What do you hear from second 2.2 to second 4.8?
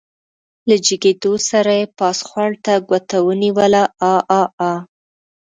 خوړ ته ګوته ونيوله عاعاعا.